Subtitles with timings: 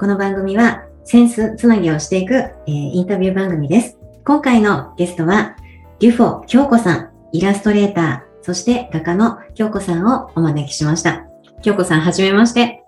[0.00, 3.98] この番組はセンスつなぎをしていく、えー、インタビュー番組です。
[4.24, 5.56] 今回のゲストは、
[5.98, 11.26] デュフォ京子さん、イラストレーター、そして画家の京子さんをお招きしました。
[11.60, 12.82] 京子さん、はじめまして。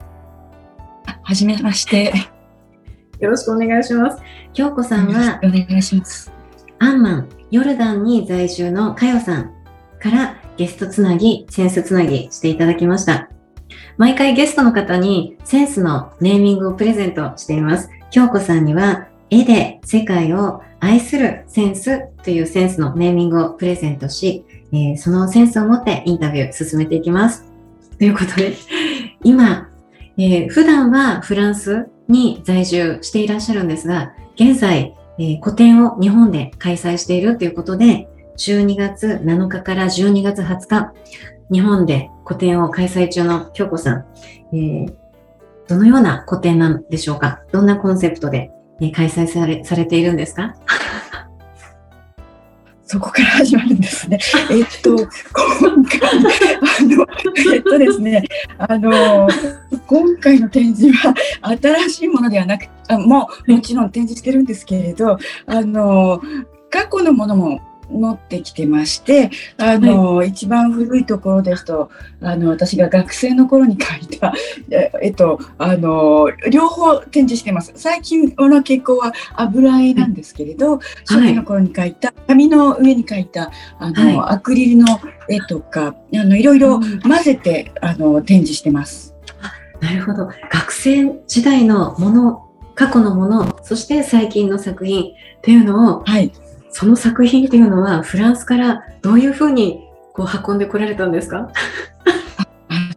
[1.23, 2.15] はじめまして。
[3.21, 4.23] よろしくお願いします。
[4.55, 6.33] 京子さんは、お願いします。
[6.79, 9.53] アンマン、ヨルダンに在住のかよさん
[10.01, 13.29] からゲストつなぎ、センスつなぎしていただきました。
[13.98, 17.91] 毎回ゲストの方にセンスのネーミングをプレゼントしています。
[18.11, 27.45] 京子さんには絵で世界を愛するセンスというセンスのネーミングをプレゼントし、えー、そのセンスを持ってインタビュー進めていきます。
[27.98, 28.55] ということで、
[29.23, 29.69] 今、
[30.19, 40.93] えー、普段はフランスに在住していらっしゃるんですが、現在、えー、個展を日本で開催しているということで、12月7日から12月20日、
[41.53, 44.06] 日本で個展を開催中の京子さん、
[44.53, 44.92] えー、
[45.69, 47.41] どのような個展なんでしょうか？
[47.53, 48.50] どんなコンセプトで、
[48.81, 50.55] えー、開催されされているんですか？
[52.84, 54.19] そこから始まるんですね。
[54.50, 55.07] えっと、今
[55.85, 56.14] 回、あ
[56.85, 57.07] の、
[57.55, 58.23] えっとですね、
[58.58, 59.27] あの、
[59.86, 61.14] 今回の展示は
[61.58, 66.20] 新しいものではなく、あもう、もちろん展示してるんですけれど、あの、
[66.70, 67.61] 過去のものも
[67.92, 74.35] 持ってきてまして、あの、はい、一番古いところですと、あの、私が学生の頃に書いた、
[75.03, 77.73] えっと、あの、両方展示してます。
[77.77, 84.86] 最近の傾向は油絵なんですけれど、はい、初期の頃に書いた、紙の上に書いた、あの、はい、アクリルの
[85.29, 89.14] 絵とか、あの、いろいろ混ぜて、うん、あの、展示してます。
[89.80, 90.29] なるほど。
[90.51, 96.33] 学生時代のもの、過去のもの、そして最近の作品っていうのを、はい、
[96.73, 101.53] その作品っていうのはフランスからどういうふうにこう運んでこられたんですか？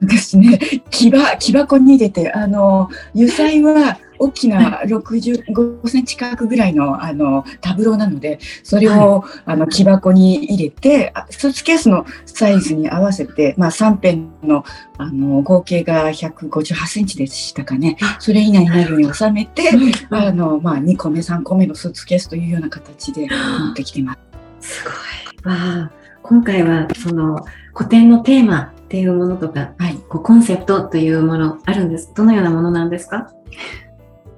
[0.01, 0.59] ですね
[0.89, 14.63] 木場木箱に入れてあの油彩は大きな65センチ角ぐらいのあのタブローなのでそれを、はい、あの木箱に入れてスーツケースのサイズに合わせて、まあ、3辺の
[14.97, 17.97] あの合計が158センチでしたかね。
[18.19, 19.69] それ以内になるように収めて、
[20.09, 24.17] あのまあ、2個目3個目のスーツケースというような形で持ってきてま
[24.61, 24.79] す。
[24.79, 25.53] すごい。
[25.53, 25.91] わ
[26.23, 27.45] 今回はその
[27.75, 32.11] 古典のテーマっていうものとか、はい、こうコンセプトというものあるんです。
[32.15, 33.31] どのようなものなんですか？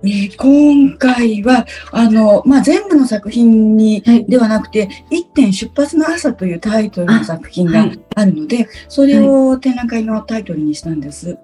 [0.04, 11.38] えー、今回はあの、まあ、全部の作品に、はい、ではなくて「一点出発の朝」というタイトルの作品があるので、はい、それを展覧会のタイトルにしたんです。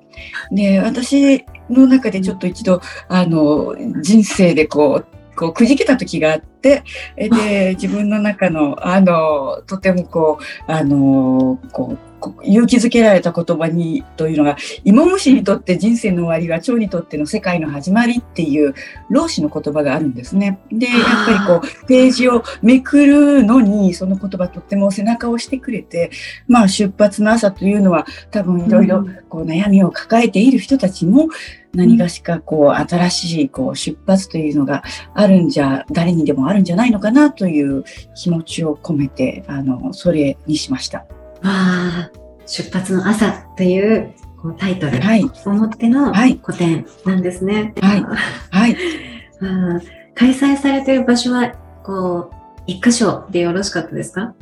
[0.52, 5.06] で私の中でちょっと一度あの人生でこう
[5.36, 6.84] こうくじけた時があって
[7.18, 10.38] で自分の中のあのとてもこ
[10.68, 12.13] うあのこう
[12.44, 18.74] 勇気づけられた言葉にというのが芋虫にとって人生の終わりは蝶にとっての世界の始まりっていう
[19.10, 20.60] 老子の言葉があるんですね。
[20.72, 26.12] でやっぱりこうページをめくるのにその言葉とっても背中を押してくれて
[26.48, 31.30] まあ出発の朝というのは多分いろいろこう悩みを抱えている人たちも
[31.74, 34.84] 何がしかこう新しいこう出発というのが
[35.14, 37.84] あるんじゃ誰にでもあるんじゃないのかなという
[38.16, 41.06] 気持ちを込めてあのそれにしました。
[41.44, 42.10] あ
[42.46, 46.12] 出発の朝というこうタイトルを持っての
[46.42, 47.74] 個展なんですね。
[47.82, 48.04] はい。
[48.52, 48.78] はい。
[49.42, 49.80] あ
[50.16, 51.54] 開催されている場所は、
[51.84, 52.36] こう、
[52.68, 54.34] 一箇所でよろしかったですか？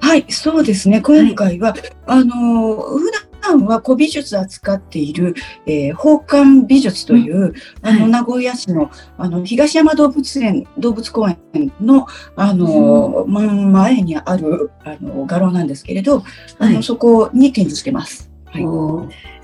[0.00, 1.00] はい、そうですね。
[1.02, 5.34] 今回は、はい、あの、普段は古美術扱っている、
[5.66, 12.06] えー、宝冠美術という、うん、あの、名古屋市の、あの、東山動物園、動物公園の、
[12.36, 16.22] あの、うん、前にある、あの、画廊なんですけれど、
[16.58, 18.30] あの、そこに展示してます。
[18.46, 18.64] はい。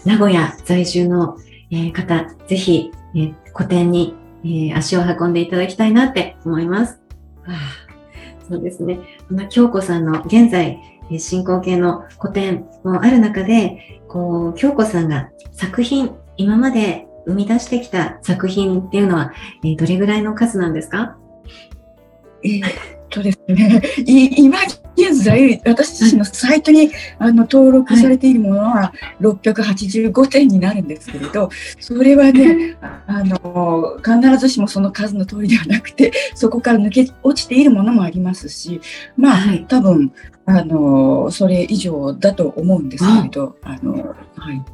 [0.09, 1.37] 名古屋在住の、
[1.71, 4.15] えー、方、ぜひ、えー、個展に
[4.45, 7.01] えー、足を運んでいただきたいなって思います。
[8.49, 9.01] そうですね。
[9.27, 10.79] そんな京子さんの現在、
[11.19, 19.33] 進行形の古典もある中で、こう、京子さんが作品、今まで生み出してきた作品っていうのは、
[19.65, 21.17] えー、どれぐらいの数なんですか？
[22.45, 22.71] えー、っ
[23.09, 23.83] とですね、
[24.37, 24.59] 今
[24.97, 31.49] 現在、私たちのサイトに、あの登録されているものは685点になるんですけれど、
[31.81, 38.81] それはね、あの必ずしもその数の通りではなくて、そこから抜け落ちているものもありますし、
[39.17, 40.13] まあ、はい、多分
[40.47, 43.93] あのそれ以上だと思うんですけれど、あの
[44.37, 44.65] はい。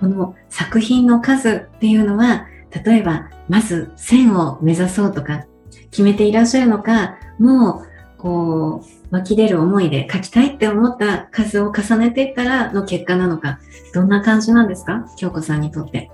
[0.00, 2.46] この作品の数っていうのは、
[2.84, 5.46] 例えば、まず1000を目指そうとか、
[5.90, 7.84] 決めていらっしゃるのか、も
[8.18, 13.60] う、こう、湧き出る思いで書きたいって思った数を重ねていったらの結果なのか、
[13.94, 15.06] どんな感じなんですか？
[15.16, 16.10] 京子さんにとって。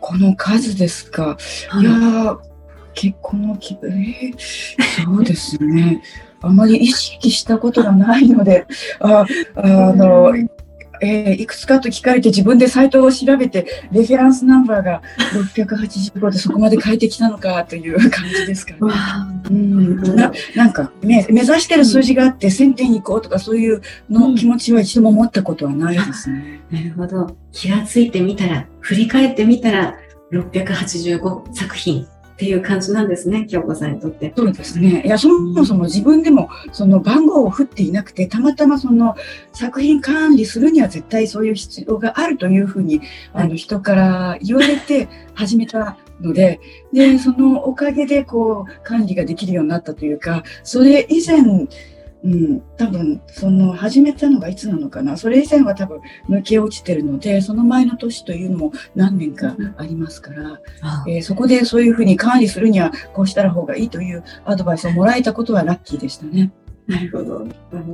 [0.00, 1.38] この数ですか？
[1.70, 2.36] はい、いや
[2.92, 6.02] 結婚の気分、えー、そうですね。
[6.44, 8.66] あまり意識したことがないので、
[9.00, 9.24] あ
[9.56, 10.32] あの、
[11.00, 15.02] えー、いくつかと聞かれて自分でサイトを調べてレフェランスナンバーが
[15.54, 18.78] 685でそこまで変えてきたのかという感じですかね。
[19.50, 26.62] うんななんかね目指してる数字があって1000点いこうとかそういうの気持ちは一度も持ったことはないですね。
[26.70, 29.96] なるほど気がついてみたら振り返ってみたら
[30.32, 34.32] 685作品っていう感じなんですね、京子さんにとって。
[34.36, 35.02] そうですね。
[35.04, 39.14] いや、そもそも自分でも、その番号を振っていなくて、たまたまその
[39.52, 43.00] 作品管理するには絶対そういう必要があるというふうに、
[43.32, 46.60] あの、人から言われて 始めたので、
[46.92, 51.68] で、そのおかげで、こう、管理ができるようになったというか、それ以前、
[52.24, 55.16] うん、多分その始めたのがいつなのかな。
[55.16, 60.58] それ以前は多分抜け落ちてるのでその前の年というのも何年かありますから、うん、
[61.12, 66.50] えー、そこでそういうふうに管理するにはこうしたら方がいいというアドバイスをもらえたことはラッキーでしたね。
[66.86, 67.46] なるほど。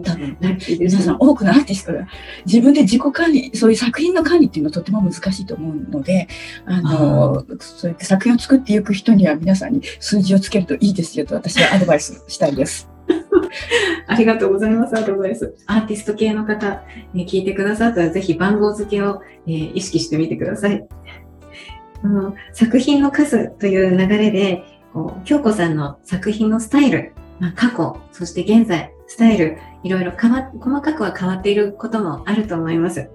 [0.03, 0.37] 多分、
[0.69, 2.09] 皆さん多くのアーティストが
[2.45, 6.27] 自分で自己管理、そういう作品の管理っていうのはとても難しいと思うので、
[6.65, 12.91] あの、そういった作品を作っていく人には皆さんに数字をつけるといいですよと私はアドバイスしたいです。
[14.07, 14.97] ありがとうございます。
[14.97, 15.55] アドバイス。
[15.67, 16.83] アーティスト系の方、
[17.15, 20.87] ね、聞いてくださったら、ぜひ番号付けを、えー、意識してみてください。
[22.03, 24.63] あの作品の数という流れで、
[24.93, 33.09] こう京子さんの作品のスタイル、まあ、過去、そして現在、スタイル、いろいろ変わ、細かくは変わっていることもあると思います。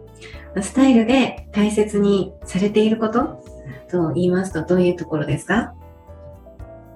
[0.62, 3.44] スタイルで大切にされていること
[3.92, 5.74] と言いますと、どういうところですか？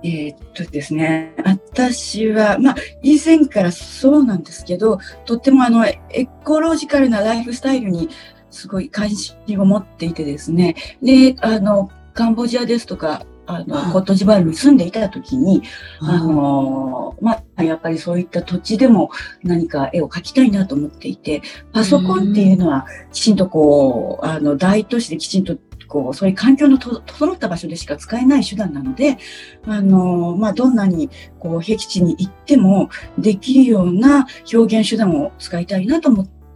[0.03, 5.99] えー、っとですね、私は、まあ、以前からそうなんですけど、とってもあの、エ
[6.43, 8.09] コロジカルなライフスタイルに
[8.49, 15.63] すごい関心を持っていてですね、で、あの、カンボジアですとか、あの、コットジバールに住んでいた時に、
[16.01, 19.09] あの、まあ、やっぱりそういった土地でも
[19.43, 21.41] 何か絵を描きたいなと思っていて、
[21.73, 25.57] パソコンっていうのはきちんとこう、あの、大都市できちんと
[25.89, 29.17] こう、そういう環境の整った場所でしか使えない手段なので、
[29.65, 31.09] あの、まあ、どんなに、
[31.39, 36.09] こう、僻地に行ってもできるような表現手段を使いたいなと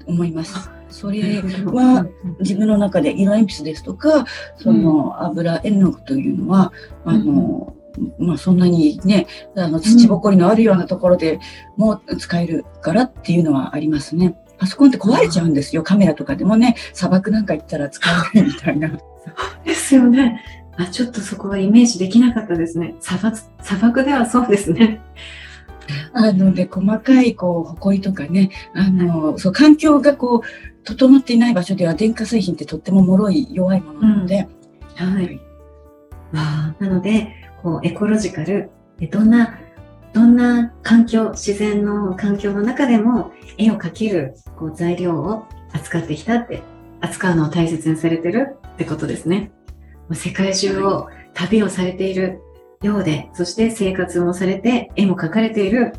[0.05, 0.69] 思います。
[0.89, 2.05] それは
[2.39, 4.25] 自分の中で色鉛筆ですとか、
[4.57, 6.71] その油絵の具というのは、
[7.03, 7.75] あの、
[8.19, 11.39] まあそんなにね、あの土ぼこりのあるようなところで
[11.77, 14.37] も使えるからっていうのはありますね。
[14.57, 15.83] パソコンって壊れちゃうんですよ。
[15.83, 18.89] カメラとかでもね、砂漠なんか行ったら使えないみたいな。
[19.65, 20.43] ですよね。
[20.77, 22.95] あ、ちょっとそこはイメージできなかったですね。
[22.99, 25.01] 砂漠砂漠ではそうですね。
[26.13, 30.41] あので細かいこう埃とかね、あのそう環境がこう
[30.83, 34.47] 整っていない場所では電化製品ってとっても脆い弱いものなので、
[34.99, 35.41] うん、はい。
[36.33, 38.69] あなのでこうエコロジカル
[39.11, 39.59] どんな
[40.13, 46.61] どんな環境自然の環境の中でも絵を描けるこう材料を扱ってきたって
[47.01, 49.51] 扱うのを大切にされてるってことですね。
[50.13, 52.39] 世界中を旅をされている
[52.81, 55.93] ようで、そして生活もされて、絵も描かれている、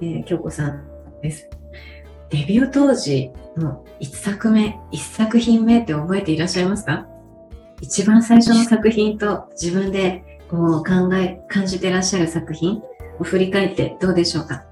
[0.00, 0.84] えー、京子さん
[1.22, 1.48] です。
[2.30, 7.06] デビュー当時の1作目、1作品目って覚えていらっしゃいますか？
[7.80, 14.64] 一番最初の作品と自分でこう考え、感じてらっしゃる作品を振り返ってどうでしょうか？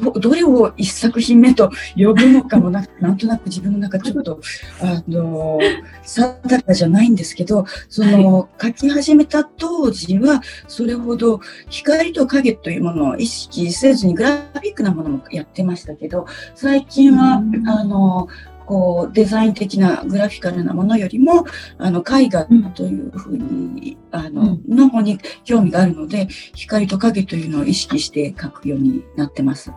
[0.00, 4.40] どどれを一作品目と呼ぶのかもな なんとなく自分の中ちょっと
[4.80, 5.58] あの
[6.02, 18.28] 定かじゃないんですけどその、はい、書き始めた当時はそれほど光と影というものを意識せずにグラフィックなものもやってましたけど最近は、あの
[18.70, 21.44] こうデザイン的なグラフィカルなものよりも
[21.76, 22.46] あの絵画
[22.76, 29.72] というふうに、うん、あの、の方に興味があるので光と影というのを意識して描くようになってます。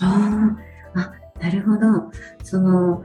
[0.00, 0.56] あ
[0.94, 2.12] あなるほど。
[2.44, 3.02] その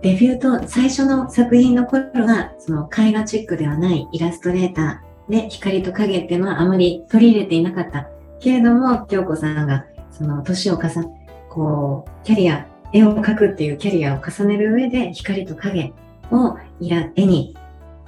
[0.00, 8.08] デビューと最初の作品の頃はその絵画チックではないイラストレーターで光と影っていうのはあまり取り入れていなかった。
[8.40, 15.92] けれども京子さんがその年を重ねこうキャリア絵を描くっていうキャリアを重ねる上で光と影
[16.30, 17.56] を絵に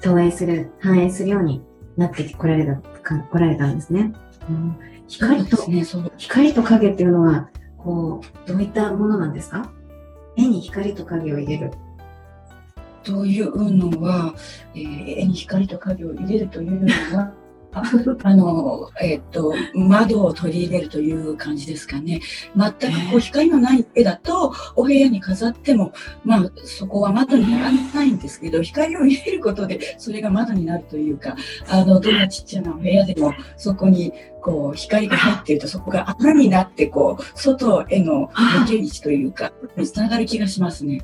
[0.00, 1.62] 投影する、反映するように
[1.96, 4.12] なってこられた、来られたんですね。
[4.48, 5.84] うん、光と、ね、
[6.18, 7.48] 光と影っていうのは、
[7.78, 9.70] こう、どういったものなんですか
[10.36, 11.72] 絵に光と影を入れる。
[13.04, 14.34] というのは、
[14.74, 17.32] えー、絵に光と影を入れるというのは、
[18.22, 22.20] あの、えっ、ー、と、窓を取り入れるという感じですかね。
[22.54, 31.34] 全くこう光のない絵だと、お部屋に飾っても、まあ、そこは窓にならないんですけど、光を入れることで、それが窓になるというか、
[31.66, 34.12] あの、どんなちっちゃな部屋でも、そこに、
[34.42, 39.50] こう、光が入っていると、そこが穴になって、こう、外への抜け道というか、
[39.82, 41.00] つながる気がしますね。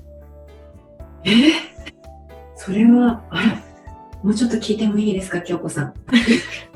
[1.25, 1.51] えー、
[2.57, 3.68] それは、あら、
[4.23, 5.95] もうちょっと聞いてもいいですか、京子さん。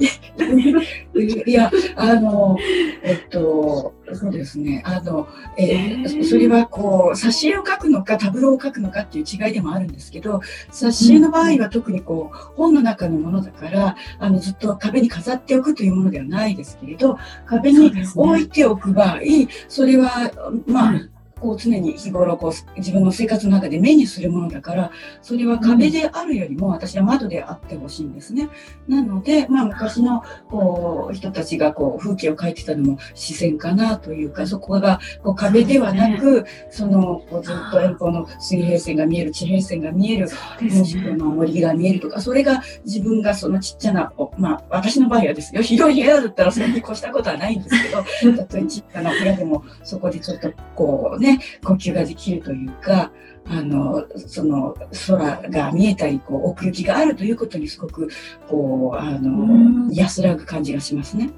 [1.46, 2.56] いや、あの、
[3.02, 4.82] えっと、そうですね。
[4.84, 5.26] あの、
[5.58, 19.20] えー、それはこう、挿絵を描くのか、タブローを描くのかっていう違いでもあるんですけど、挿絵の場合は特にこう、本の中のものだから、あの、ずっと壁に飾っておくというものではないですけれど、壁に置いておく場合、
[19.68, 20.30] それは、
[20.66, 21.00] まあ、
[21.42, 28.48] こう常に日頃こう自分の生活の中で目にするものだからそれは壁であるよりも私は窓であってほしいんですね。
[28.86, 40.28] なので、まあ、昔のこう人たちがこう風景を描いてたのも視線かなというかそこがこう壁ではなくそのこうずっと遠方の水平線が見える地平線が見える
[40.60, 45.60] もしくは森が見えるとかそれが自分がそのちっちゃなまあ私の場合はですよ。
[45.62, 47.82] 広い部屋だったらそれに越したことはないんです
[48.20, 51.31] けど たとえちっちゃな部屋でもそこでちょっとこうね
[51.64, 53.12] 呼吸ができるというか、
[53.46, 54.74] あの、その
[55.08, 58.08] 空が見えたり、こう、奥行きがあるということにすごく、
[58.48, 61.30] こう、あの、安らぐ感じがしますね。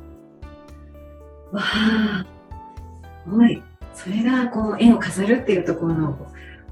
[1.51, 2.27] わあ、
[3.25, 3.63] すごい。
[3.95, 6.13] それが、こう、絵を飾るっていうところの、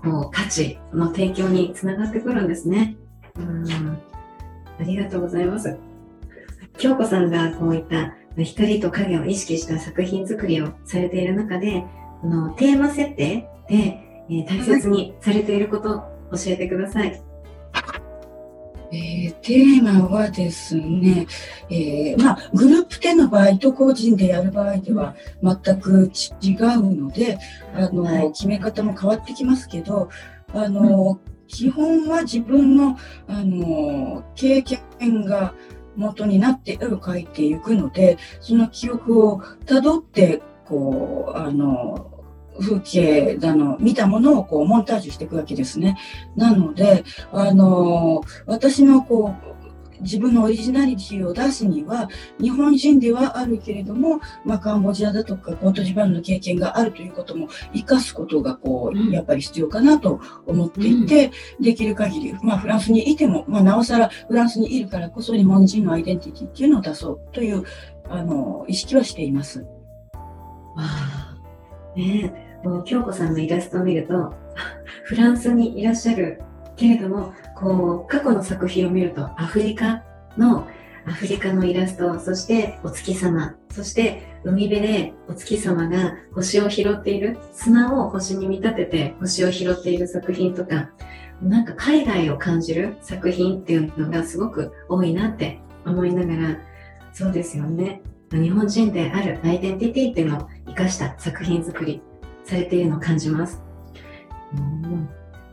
[0.02, 2.96] こう、価値の提供につながってくるんですね。
[3.36, 3.64] うん。
[4.80, 5.78] ありがとうございます。
[6.78, 11.84] 京子さんがこういった光と影を意識した作品作りをされている中で、
[12.22, 15.98] あのテーマ設定で、えー、大切にされていること
[16.30, 17.22] 教えてください。
[18.92, 21.26] えー、テーマはですね、
[21.70, 26.10] えー、まあ、グループ展の場合と個人でやる場合では全く
[26.42, 27.38] 違うので、
[27.74, 30.10] あの、はい、決め方も変わってきますけど、
[30.52, 32.98] あの、うん、基本は自分の、
[33.28, 35.54] あの、経験が
[35.96, 42.11] 元になって絵を描いていくので、その記憶をたどって、こう、あの、
[42.60, 45.96] 風景だの、見たものをこうモンタージュしていくわけですね。
[46.36, 49.52] なので、あの、私のこう、
[50.02, 52.08] 自分のオリジナリティを出すには、
[52.40, 67.64] 日本人ではあるけれども、まあ、カンボジアだとかコートジバンの経験があるということも生かすことが、こう、やっぱり必要かなと思っていて、うん、できる限り、まあ、フランスにいても、まあ、なおさらフランスにいるからこそ日本人のアイデンティティっていうのを出そうという、
[68.08, 69.60] あの、意識はしています。
[69.60, 69.66] わ
[70.78, 71.11] あ、
[71.96, 72.52] ね。
[72.62, 74.34] こう京子さんのイラストを見ると
[75.04, 76.40] フランスにいらっしゃる
[76.76, 80.02] けれどもこう過去の作品を見るとアフリカ
[80.36, 80.66] の
[81.04, 90.90] アフリカのイラストそしてお月様そして海辺でお月様が星を拾っている砂を星に見立てて星を拾っている作品とか
[91.42, 96.58] なんか海外を感じる作品っていうのがすごく多いなって思いながら
[97.12, 98.00] そうですよね。
[98.40, 102.02] 日本人であるアイデンティティっていうのを生かした作品作り
[102.44, 103.62] されているのを感じます。
[104.54, 105.08] うん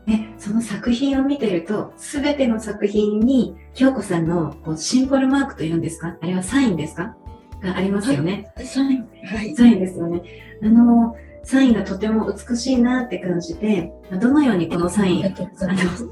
[0.05, 6.17] ね、その作品を見てると、すべての作品に、京子さんのこうシンボルマークというんですか？
[6.19, 7.15] あれはサインですか？
[7.61, 8.51] がありますよね。
[8.55, 9.07] はい、サイン。
[9.23, 9.55] はい。
[9.55, 10.23] サインですよね。
[10.63, 15.35] あの、サインがとても美しいなって感じて、どのようにこのサイン、あの、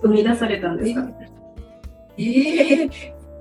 [0.03, 1.09] 生み出されたんですか？
[2.19, 2.91] えー、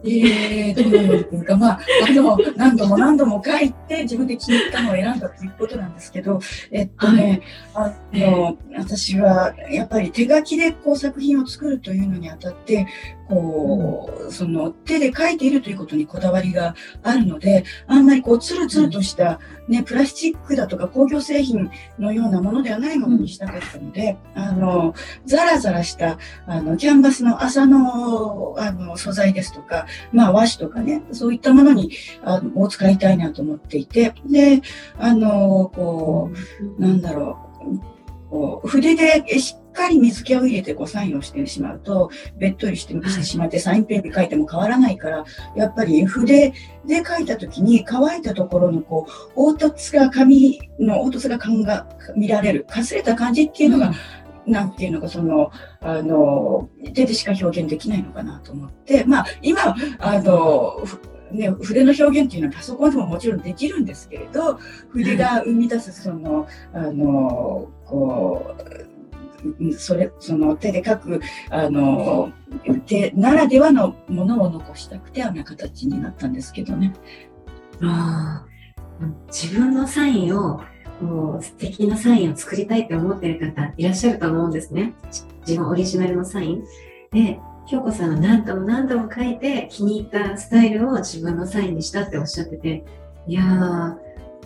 [0.05, 0.83] ええー、
[1.31, 12.87] どういうか、まあ、あの、何度も何度も書いて、自分で気に入ったのを選んだということなんですけど、えっとね、はい、あの、私は、やっぱり手書きでこう作品を作るというのにあたって、
[13.29, 31.91] こう、その手で描いているということにこだわりがあるので、あんまりこう、ツルツルとしたね、プラスチックだとか工業製品のようなものではないものにしたかったので、あの、ザラザラした、あの、キャンバスの麻の、あの、素材ですとか、まあ和紙とかね、そういったものに、
[32.23, 34.63] あの、を使いたいなと思っていて、で、
[34.99, 36.31] あの、こ
[36.79, 37.47] う、なんだろう、
[38.31, 39.57] こう筆でし
[39.87, 45.25] かり水気を入れてこうサインをしてしまうと、べっとりしてしてしまって、サインペンで書いても変わらないから、
[45.55, 46.53] やっぱり筆
[46.87, 53.93] で書いた時に乾いたところのこう、凹凸が紙の凹凸が感が見られる、かすれた感じっていうのが、
[54.47, 55.51] うん、なんていうのか、その、
[55.81, 60.83] あの、手でしか表現できないのかなと思って、まあ、今、あの、
[61.31, 64.59] ね、筆の表現っていうのはパソコンでももちろんできるんですけれど、
[64.91, 68.86] 筆が生み出すその、あの、こう、
[69.79, 72.33] それその手で描くあの
[72.87, 76.95] 手ならではのものを残したくてあんな形になったんですけどね。
[77.83, 78.45] あ
[79.29, 80.63] 自分のサインを
[81.01, 84.95] もう素敵なサインを作りたいって思ってる方いらっしゃると思うんですね。
[85.47, 86.65] 自分オリジナルのサイン。
[87.11, 87.39] で、
[87.69, 92.85] 京子さんは何度も何度も書いて気に入ったスタイルを自分のサインにしたっておっしゃってて、
[93.27, 93.99] いやー、ま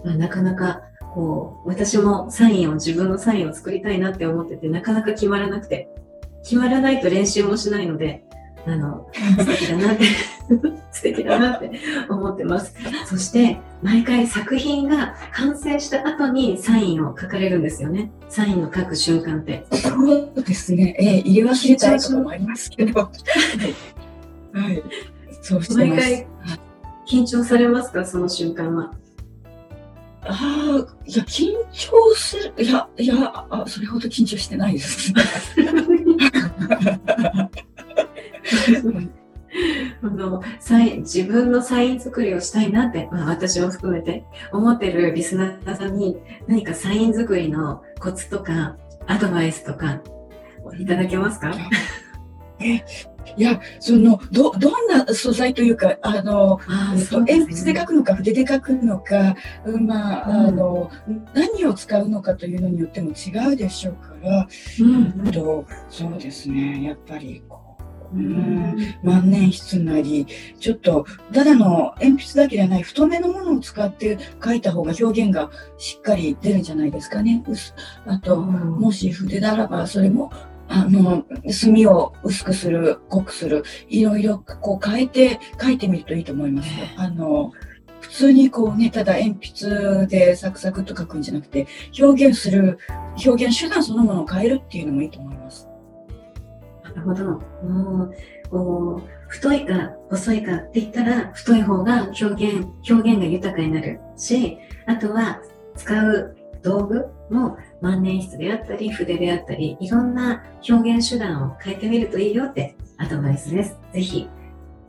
[0.07, 0.83] あ、なかなか
[1.15, 5.89] こう、私もサインを、自分のサインを作りたいなって思ってて、なかなか決まらなくて、
[6.43, 8.25] 決まらないと練習もしないので、
[8.67, 10.05] あの、 素敵だなって
[10.93, 11.73] 素敵だなって
[12.09, 12.75] 思ってます。
[13.07, 18.11] そして、毎回作品が完成した後にサインを書かれるんですよね。
[18.29, 19.65] サインを書く瞬間って。
[19.73, 20.95] そうですね。
[20.99, 23.01] えー、入れ忘れたいともありますけど。
[24.53, 24.83] はい。
[25.43, 26.27] そうして毎回、
[27.09, 28.05] 緊張されますか？
[28.05, 28.93] その瞬間は。
[30.23, 32.65] ああ、いや、緊張する。
[32.65, 35.13] いや、いや、あそれほど緊張してないです。
[40.03, 50.01] あのサイン自分のサイン作りをしたいなって、まあ、私も含めて思ってるリスナーさんに何かサイン作りのコツとかアドバイスとか
[50.79, 51.53] いただけますか？
[52.61, 52.83] え
[53.37, 59.37] いや、その、ど、どんな素材というか、あの、あね、鉛筆で書くのか、筆で書くのか、
[59.81, 60.91] まあ、うん、あの、
[61.35, 64.49] 何を使うのかというのによっても違うでしょうから、
[64.81, 67.77] うん、とそうですね、やっぱり、こ
[68.13, 70.27] う、うん、万年筆なり、
[70.59, 77.43] ちょっと、ただの鉛筆だけじゃない太めのものを使って書いた方が表現がしっかり出るんじゃないですかね。
[78.07, 80.33] あと、もし筆ならば、それも
[80.73, 86.87] あの、墨を薄くする、濃くする、いろいろこう変えて書いてみるといいと思いますよ。
[86.97, 87.51] あの、
[88.01, 91.67] 普通にこうね、ただ鉛筆でサクサクと書くんじゃなくて、
[92.01, 92.79] 表現する、
[93.27, 95.69] 表現手段そのものを変えるっていうのもいいと思います。
[96.85, 97.25] なるほど。
[97.25, 98.15] もう
[98.49, 104.57] こう太いか細いかって言ったら、太い方が表現、表現が豊かになるし、
[104.87, 105.41] あとは
[105.75, 113.79] 使う道具も万年筆であったり筆であったりいろんな表現手段を変えてみるといいよってアドバイスです。
[113.93, 114.29] ぜひ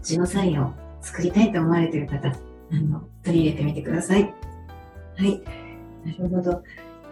[0.02, 2.34] 字のサインを作りたいと思われている方、あ
[2.76, 4.34] の取り入れてみてください。
[5.18, 5.42] はい。
[6.06, 6.64] なるほど。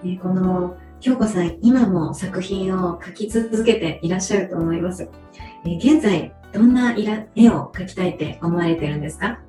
[0.03, 5.07] えー、この京子さん、今も作品を描き続けていらっしゃると思います。
[5.65, 6.93] えー、現在、どんな
[7.35, 9.39] 絵を描きたいって思われてるんですか？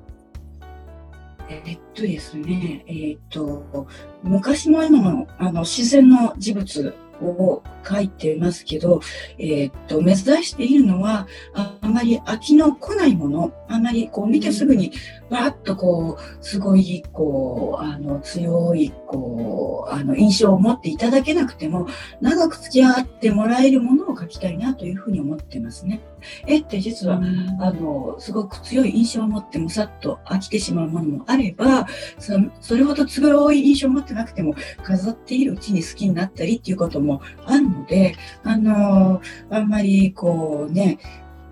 [1.65, 3.87] えっとですね、えー、っと、
[4.23, 9.01] 昔も今もあの自然の事物を書いてますけど、
[9.37, 14.91] えー、っと、目指しているのは、あまり飽きの来ないもの、あまりこう見てすぐに、
[15.29, 21.87] わーっとこう、すごい、こう、あの、強い、こう、あの、印象を持っていただけなくても、
[22.19, 26.01] 長く付き合ってもらえるものを書きたいなというふうに思ってますね。
[26.47, 27.21] 絵って実は、
[27.59, 31.87] あの、すごく強い印象を持ってもさっと飽きてしまうものもあれば、
[32.19, 40.99] そそれほど強い印象を持ってなくても、飾っているうちに好きになったりっていうこともあるので、あの、あんまりこうね、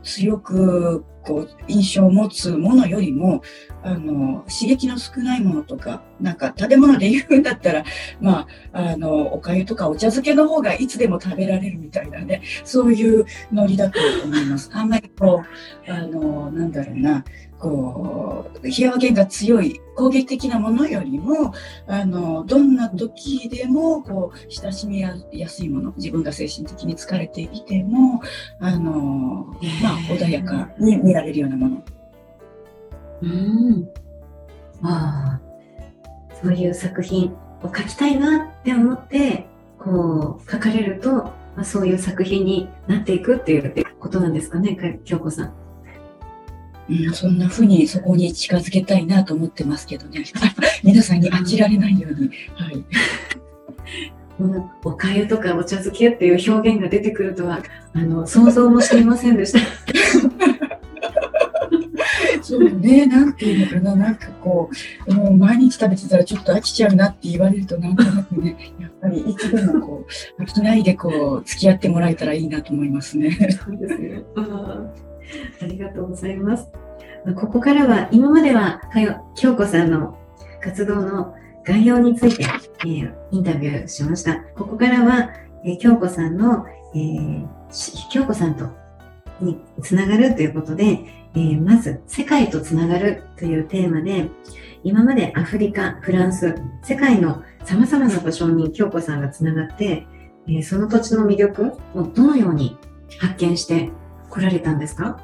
[0.03, 3.41] 強くこう印象を持つものよりも
[3.84, 7.84] あの刺激の少ないものとかなんか食べ物で言うんだったら
[8.19, 14.69] まああのおかゆとかお茶漬けの方がいつでも食べられるみたいなねそういうノリだと思います。
[14.73, 15.43] あんまりこ
[15.88, 17.23] うあのなんだろうな
[17.59, 21.53] こう、表現が強い攻撃的なものよりも、
[21.87, 25.15] あの、どんな時でも、こう、親しみや
[25.49, 28.21] すいもの、自分が精神的に疲れていても、
[28.59, 28.91] あの、
[29.83, 31.83] まあ、穏やかに見られるようなもの。
[33.21, 33.89] うん。
[34.81, 45.68] ああ、そういう作品を描きたいなって思って、こう、書かれると、まあ、そういう作品になっていくっていうことなんですかね、京子さん。
[46.89, 50.23] うん、そんなふうにそこに近づけたいなと思ってますけどね。
[50.84, 52.30] 皆さんに飽きられないように。
[52.56, 52.84] はい。
[54.84, 57.62] おかゆとかお茶漬けっていう表現が出てくるとは、
[57.93, 59.60] あの、想像もしていませんでした。
[62.41, 64.71] そうね、なんていうのかな、なんかこ
[65.08, 70.08] う、もう毎日食べてたらちょっと飽きちゃうなって言われると、なんとなくね、やっぱりいつでもこ
[70.39, 73.32] う、飽きないでこう、付き合ってもらえたらいいなと思いますね。
[73.32, 74.23] そうですね。
[75.61, 76.69] ありがとうございます。
[77.35, 78.81] ここからは、今までは、
[79.35, 80.17] 京子さんの
[80.61, 84.41] 活動の概要について、えー、インタビューしました。
[84.55, 85.31] ここからは、
[85.63, 86.65] えー、京子さんの、
[86.95, 87.47] えー、
[88.11, 88.69] 京子さんと
[89.41, 90.99] につながるということで、
[91.35, 94.29] えー、まず、世界とつながるというテーマで、
[94.83, 100.07] 今までアフリカ、フランス、世界の様々な場所に京子さんがつながって、
[100.47, 102.77] え、その土地の魅力をどのように
[103.19, 103.91] 発見して
[104.29, 105.19] こられたんですか？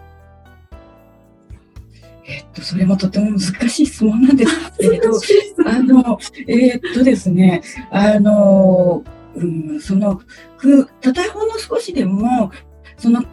[2.27, 5.11] えっと、それもとても難しい質問なんですけれど、
[5.67, 9.03] あの、えー、っとですね、あの、
[9.35, 10.19] うん、その、
[10.57, 12.51] く、たとえほんの少しでも、
[12.97, 13.27] そのく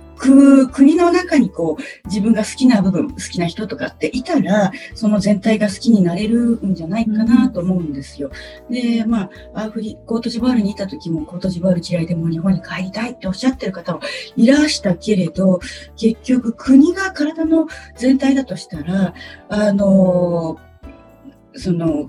[0.69, 8.31] 国の中にこう自分が好きな部分、好きな人とかっていたら、その全体が好きになれるんじゃないかなと思うんですよ。
[8.71, 14.01] で、まあ、アフリ、コートジボワールにいた時もコートジボワール嫌いでも日本に帰りたいっておっしゃってる方は
[14.37, 15.61] いらしたけれど、
[15.97, 19.15] 結局国が体の全体だとしたら、
[19.49, 20.59] あの、
[21.55, 22.09] その、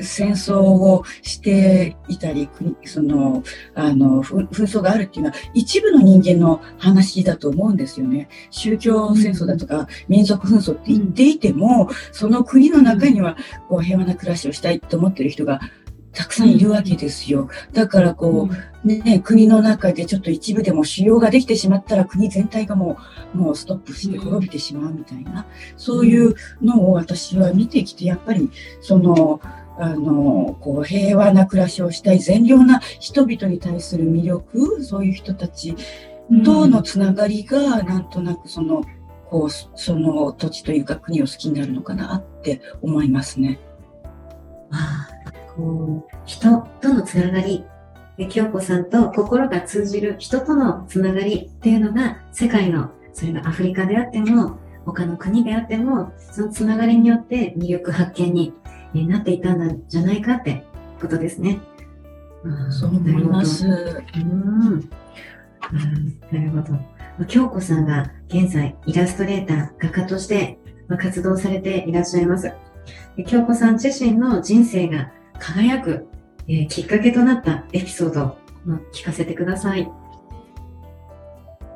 [0.00, 2.48] 戦争をしていたり、
[2.84, 3.42] その、
[3.74, 8.28] あの、紛争があるっていうのは一部の人間の話だと思うんですよね。
[8.50, 13.36] 宗教戦争だとか民族紛争って言っていても、その国の中には
[13.68, 15.60] こう平和な暮らしをしたいと思ってる人が
[16.12, 17.48] たくさんいるわけですよ。
[17.72, 18.48] だからこ
[18.84, 22.98] う、ね、国の中でちょっと一部でも腫瘍ができてしまったら国全体がも
[23.34, 28.50] う、もうストップして滅びてしまうみたいな、そういうのを私は見てきて、やっぱり、
[28.80, 29.40] その、
[29.78, 35.74] あの、こう、平和な暮らしをしたい善良な人々に対する魅力、そういう人たち
[36.44, 38.82] とのつながりが、なんとなくその、
[39.30, 43.58] こう、その土地というか国を好きになるのかなって思いますね。
[44.70, 47.64] ああ、こう、人とのつながり、
[48.28, 58.54] 京子さんと心が通じる人とのつながりっていうのが世界の、それがアフリカであっても、他の国であっても、そのつながりによって魅力発見に
[58.92, 60.64] になっていたんじゃないかって
[61.00, 61.60] ことですね。
[62.44, 63.66] うん、そう思います。
[63.66, 64.80] うん、
[66.30, 66.56] なるほ
[67.18, 67.24] ど。
[67.26, 70.58] 京子さんが現在イラストレーター、画家として
[70.98, 72.52] 活動されていらっしゃいます。
[73.26, 76.06] 京子さん自身の人生が輝く、
[76.48, 78.36] えー、きっかけとなったエピソードを
[78.92, 79.88] 聞かせてください。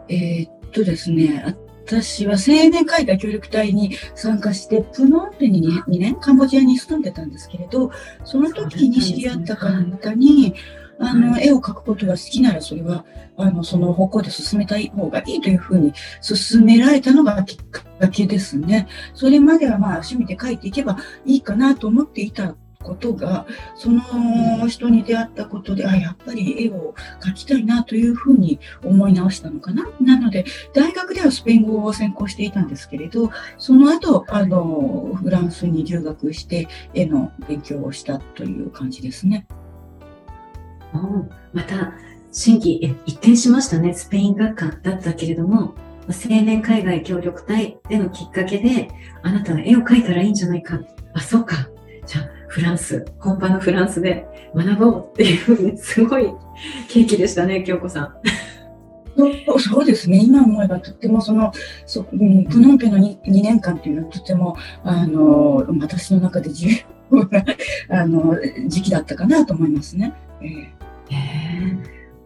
[0.08, 7.92] えー、っとですね、私は青年海外協力隊に参加して、プノンペに 2, 2年、カンボジアに住んでたんですけれど、
[8.24, 10.54] その時に知り合った方に、
[10.98, 13.04] あの、絵を描くことが好きなら、それは、
[13.36, 18.88] あの、その方向で進めたい方がいいというふうに進められたのがきっかけですね。
[19.14, 29.88] それまではまあ趣味で描いていけばいいかなと思っていたことが、その人に出会ったことで、あ、やっぱり絵を描きたいなというふうに思い直したのかな。
[30.00, 39.46] なので、大学ではスペイン語を専攻していたんですけれど、その後、あの、フランスに留学して絵の勉強をしたという感じですね。
[41.52, 41.92] また、
[42.32, 43.94] 新規一転しましたね。
[43.94, 45.74] スペイン学科だったけれども、
[46.08, 48.88] 青年海外協力隊でのきっかけで、
[49.22, 50.78] あなたは絵を描いたらいいんじゃないか。
[51.14, 51.68] あ、そうか。
[52.06, 56.32] じゃあ、フランス、本場のフランスで学ぼうっていうすごい
[56.88, 58.14] ケーキでしたね、京子さん。
[59.58, 60.18] そうですね。
[60.22, 61.52] 今思えばとってもその、
[61.86, 66.68] そうん、プノンペの 2, 2年間っていうのはとても、あの、私の中で重
[67.10, 67.44] 要な、
[67.88, 68.36] あの、
[68.68, 70.12] 時期だったかなと思いますね。
[70.42, 70.66] えー、
[71.10, 71.76] え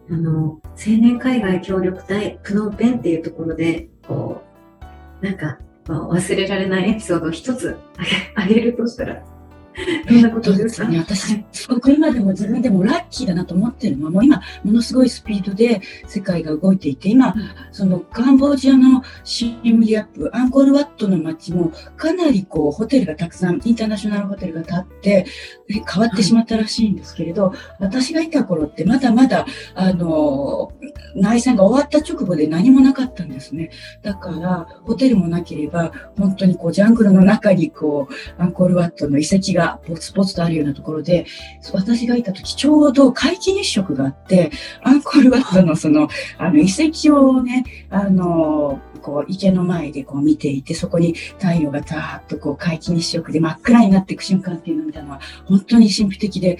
[0.09, 0.61] ー、あの、青
[0.99, 4.41] 年海外協力隊プノンペンっていうところで、こ
[5.21, 7.77] う、なんか、忘れられないエピソードを一つ
[8.35, 9.23] あげるとしたら、
[10.09, 10.87] どんなことですか？
[10.87, 10.99] ね。
[10.99, 17.33] 私、すごく今でも自分でもラッキーだなと思ってるのは、もう今、ものすごいスピードで世界が動いていて、今、
[17.71, 25.25] そのカンボジアのシームリアップ、アンコールワットの街も、かなりこう、ホテルがたくさん、インターナショナルホテルが建って、
[25.67, 30.71] 変わってしまったらしいんですけれど、私がいた頃ってまだまだ、あの、
[31.15, 33.71] 内戦が終わった直後で何もなかったんですね。
[34.03, 41.25] だから、ホテルもなければ、本当にこう、ジャングルの中にこう、アンコールワットの遺跡ががポツポツとあるようなところで、
[41.73, 44.51] 私がいた時ちょうど皆既日食があって、
[44.83, 56.57] アンコールワットのその、あの遺跡をね、あの、こう池の前でこう見ていて、そこに太陽がたーっとこう皆既日食で真っ暗になっていく瞬間っていうのを見たのは、本当に神秘的で、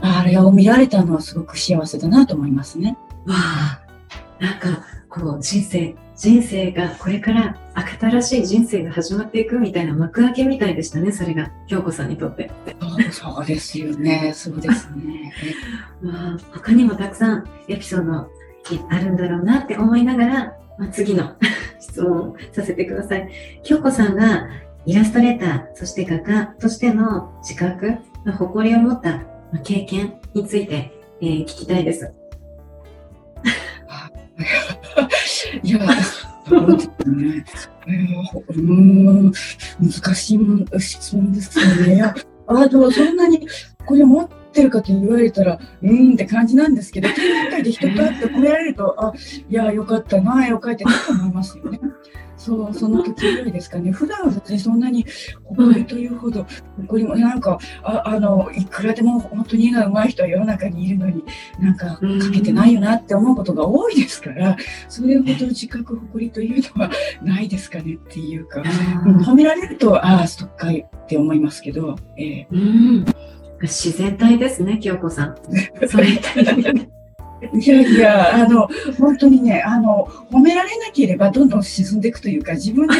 [0.00, 2.96] あれを見られたのはすごく幸せだなと思いますね。
[3.26, 3.80] わあ、
[4.38, 7.56] なんかこう人生、人生がこれから
[8.00, 12.50] 新しい人生が始まっていくみたいな幕開けみたいでしたね、それが、京子さんにとって。
[13.10, 15.32] そうですよね、そうですね。
[16.00, 18.28] まあ、他にもたくさんエピソード
[18.90, 21.34] あるんだろうなって思いながら、まあ、次の
[21.80, 23.28] 質問をさせてください。
[23.64, 24.48] 京子さんが
[24.86, 27.94] イラストレーター、そして画家としての自覚、
[28.38, 29.20] 誇りを持った
[29.64, 32.12] 経験について、えー、聞きたいです。
[35.74, 36.02] いや、
[36.48, 37.44] そうですね。
[38.48, 39.32] うん、
[39.80, 42.14] 難しい質問ですよね。
[42.46, 43.16] あ、でも、そん。
[43.16, 43.46] なに、
[43.86, 49.12] これ持ってるかと言われたら、うんって感じなんですけど、展覧会で人と会って褒められると、あ、
[49.48, 51.80] いや、よかったな、よかったなと思いますよね。
[52.36, 53.90] そう、その時ぐらいですかね。
[53.90, 55.06] 普段は別にそんなに
[55.44, 61.24] 誇りというほど、誇りも、なんか、ああの、いくらでも本当に絵が上手い人は世の中にいるのに、
[61.58, 62.00] なんか、か
[62.32, 64.56] けてないよなって思うことが多いですから、
[64.88, 66.90] それほど自覚、誇りというのは
[67.22, 73.04] ないですかねっていうか、褒められると、ああ、そっかいって思いますけど、えー、うん
[73.66, 75.36] 自然体ですね、清子さん。
[75.88, 76.08] それ
[77.52, 82.94] いやいや、あの、本当にね、あの、褒められなければどんどん進んでいくというか、自分で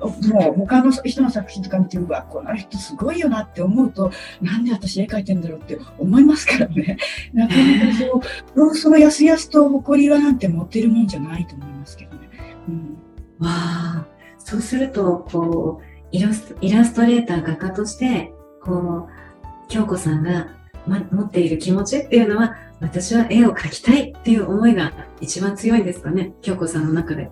[0.00, 6.96] こう、 もう他の人の作品とか見て、うわ、この人すごいよなって思うと、なんで私絵描いてんだろうって思いますからね。
[7.32, 8.22] なかなか
[8.54, 12.28] そう、そのやすやすと誇りはなんて持ってるもんじゃないと思いますけどね。
[12.68, 12.98] うん、
[13.46, 14.06] わあ、
[14.38, 19.25] そうすると、こう、イラストイラストレーター画家として、こう、
[19.68, 20.48] 京子さんが、
[20.86, 27.30] ま、持っている気持ちっていうのは、私は絵を描きたいっていう思いが一番強いですかね、京子さんの中で。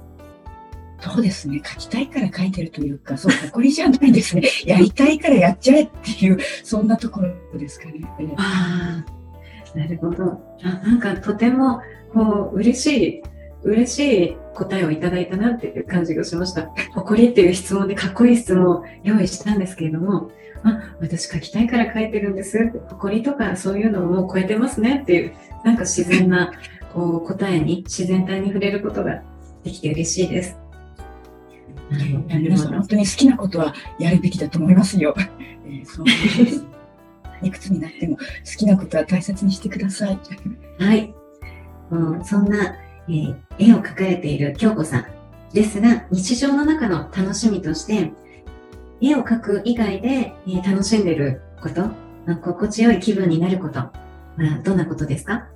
[1.01, 1.61] そうですね。
[1.63, 4.49] 描きたいから描いてるというか、そう、誇りじゃないですね。
[4.65, 8.01] やりたいからやっちゃえっていう、そんなところですかね。
[8.37, 9.05] あ
[9.75, 10.41] あ、なるほど。
[10.63, 13.23] あなんかとても、こう、嬉しい、
[13.65, 16.71] 嬉しい答えをいただいたなっていう感じがしました。
[16.95, 20.31] 誇りっていう質問でかっこいい質問を用意したんですけれども、
[20.65, 22.73] あ、私書きたいから書いてるんです。
[22.89, 26.53] 誇りとかそういうのをもう超えてますねっていう、なんか自然な
[26.93, 29.23] こう答えに、自然体に触れることが
[29.63, 30.59] できて嬉しいです。
[32.29, 35.15] 皆さん本当に好きなことはやるべきだと思いますよ。
[35.67, 36.13] えー、そうで
[36.47, 36.65] す
[37.43, 38.23] いくつになっても好
[38.57, 40.19] きなことは大切にしてください。
[40.79, 41.15] はい。
[41.91, 42.75] うん、そんな、
[43.09, 45.07] えー、絵を描かれている京子さん
[45.53, 48.13] ですが、日常の中の楽しみとして、
[49.09, 51.83] 絵を描く以外で、えー、楽しんでること、
[52.27, 53.93] ま心地よい気分になること、ま
[54.39, 55.49] あ、どんなことですか？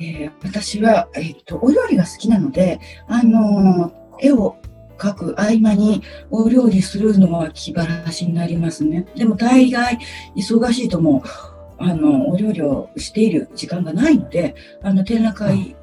[0.00, 4.56] えー、私は、えー、っと、お料理が好きなので、あのー、絵を
[4.96, 9.06] 描く合間にお料理するのは気晴らしになりますね。
[9.16, 9.98] でも大概
[10.36, 15.76] 忙しいともう、あの、お料理をしている時間がないので、あの、展覧会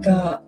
[0.00, 0.42] が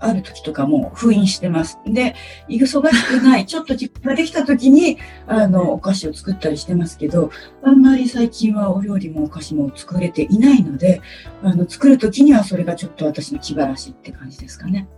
[0.00, 1.78] ある時とかも封印してます。
[1.86, 2.14] で、
[2.48, 7.30] 忙しくない、 ちょっと時間ができた時に、あの、お菓子を作ったりしてますけど、
[7.62, 11.00] あんまり最近はお料理もお菓子も作れていないので、
[11.42, 14.88] あの、作る時にはそれがちょっと私の気晴らしって感じですかね。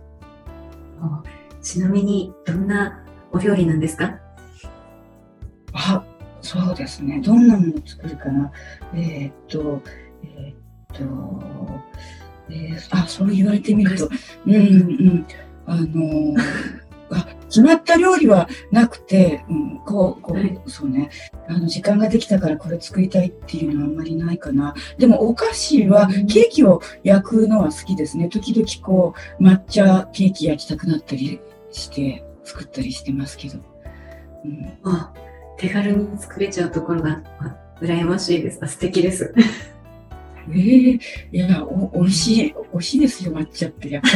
[1.61, 4.19] ちなみに、どんなお料理なんですか？
[5.73, 6.03] あ、
[6.41, 7.21] そうですね。
[7.23, 8.51] どんなものを作るかな。
[8.93, 9.81] えー、っと、
[10.23, 11.81] えー、っと、
[12.49, 14.09] えー、あ、そう言われてみると、
[14.45, 15.25] うんうん、
[15.65, 16.35] あのー、
[17.11, 21.11] あ決まった料理はなくて、うん、こう、こう、そうね、
[21.47, 24.73] あの、時間ができたからこれ作りたいっていうのはあんまりないかな。
[24.97, 28.27] でも、お菓子は、ケーキを焼くのは好きですね。
[28.27, 31.39] 時々こう、抹茶ケーキ焼きたくなったり
[31.71, 33.59] して、作ったりしてますけど。
[34.45, 35.13] うん、あ、
[35.57, 37.21] 手軽に作れちゃうところが、
[37.81, 38.59] 羨ましいです。
[38.65, 39.31] 素敵です。
[40.51, 40.99] ええ
[41.31, 44.09] いや、お、美味しい、美味しいですよ、抹茶って、やっぱ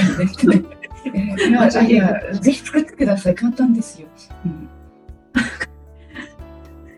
[0.43, 0.65] りね。
[1.05, 3.35] えー、いや、いや、ぜひ作ってください。
[3.35, 4.07] 簡単ですよ。
[4.45, 4.69] うん、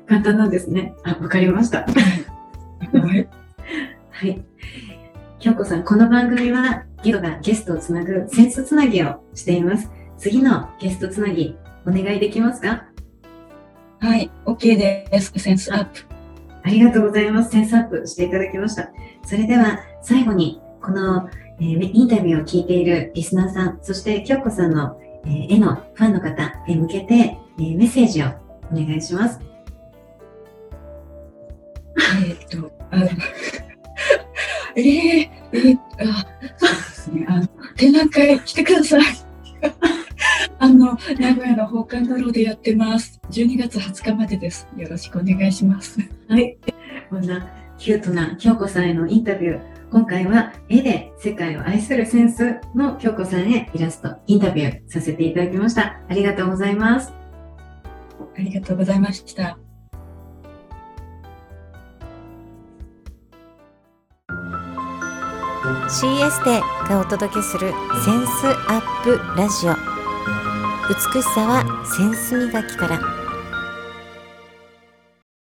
[0.07, 0.93] 簡単なんですね。
[1.03, 1.79] あ、わかりました。
[1.81, 1.85] は
[3.15, 3.27] い。
[4.09, 4.41] はい。
[5.39, 9.89] 京子さん、この番組は、ギドがゲストをつなぐセンスつなぎをしています。
[10.17, 12.85] 次のゲストつなぎ、お願いできますか？
[13.99, 15.31] はい、OK です。
[15.37, 16.08] センスアップ。
[16.69, 17.49] ありがとうございます。
[17.49, 18.91] センスアップしていただきました。
[19.25, 21.27] それでは最後にこの、
[21.59, 28.27] えー、インタビューを聞いているリスナーさん、そして京子さんの、えー、絵のファンの方へ向けて、えー、メッセージを
[28.71, 29.39] お願いします。
[32.23, 33.05] えっと、あの、
[34.77, 39.01] えー、えー、あ、そうですね、あの、展覧会来てください。
[40.59, 43.19] あの、名古屋の放課後でやってます。
[43.31, 44.67] 12月20日までです。
[44.77, 45.99] よろしくお願いします。
[46.27, 46.57] はい。
[47.09, 49.61] こんなキュートな京子さんへのインタビュー。
[49.89, 56.01] 今回は絵で世界を愛するセンスの京子さんへイラスト、インタビューさせていただきました。
[56.07, 57.13] ありがとうございます。
[58.37, 59.57] ありがとうございました。
[65.89, 67.71] CS でがお届けする
[68.05, 69.98] センスアップラジオ
[70.89, 73.18] 美しさはセンス磨きから。